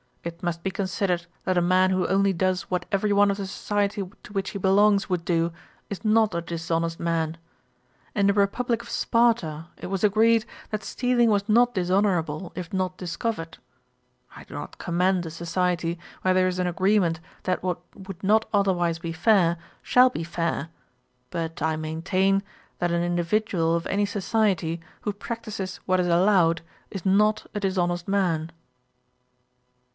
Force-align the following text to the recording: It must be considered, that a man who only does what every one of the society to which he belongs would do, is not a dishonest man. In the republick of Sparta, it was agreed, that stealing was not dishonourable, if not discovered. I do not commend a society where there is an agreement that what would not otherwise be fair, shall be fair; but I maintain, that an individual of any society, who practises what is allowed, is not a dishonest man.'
It 0.23 0.41
must 0.43 0.61
be 0.63 0.71
considered, 0.71 1.25
that 1.45 1.57
a 1.57 1.61
man 1.63 1.89
who 1.91 2.07
only 2.07 2.33
does 2.33 2.63
what 2.69 2.85
every 2.91 3.11
one 3.13 3.29
of 3.31 3.37
the 3.37 3.45
society 3.45 4.03
to 4.23 4.33
which 4.33 4.51
he 4.51 4.57
belongs 4.59 5.09
would 5.09 5.25
do, 5.25 5.51
is 5.91 6.03
not 6.05 6.33
a 6.33 6.41
dishonest 6.41 6.99
man. 6.99 7.37
In 8.15 8.25
the 8.27 8.33
republick 8.33 8.81
of 8.81 8.89
Sparta, 8.89 9.67
it 9.77 9.87
was 9.87 10.03
agreed, 10.03 10.45
that 10.69 10.83
stealing 10.83 11.29
was 11.29 11.47
not 11.47 11.73
dishonourable, 11.75 12.51
if 12.55 12.71
not 12.73 12.97
discovered. 12.97 13.59
I 14.35 14.43
do 14.43 14.53
not 14.55 14.79
commend 14.79 15.25
a 15.25 15.31
society 15.31 15.99
where 16.23 16.33
there 16.33 16.47
is 16.47 16.57
an 16.59 16.67
agreement 16.67 17.19
that 17.43 17.61
what 17.61 17.79
would 17.95 18.23
not 18.23 18.45
otherwise 18.53 18.99
be 18.99 19.13
fair, 19.13 19.57
shall 19.83 20.09
be 20.09 20.23
fair; 20.23 20.69
but 21.29 21.61
I 21.63 21.75
maintain, 21.75 22.43
that 22.77 22.91
an 22.91 23.03
individual 23.03 23.75
of 23.75 23.85
any 23.87 24.05
society, 24.07 24.81
who 25.01 25.13
practises 25.13 25.77
what 25.85 25.99
is 25.99 26.07
allowed, 26.07 26.61
is 26.91 27.05
not 27.05 27.45
a 27.55 27.59
dishonest 27.59 28.07
man.' 28.07 28.51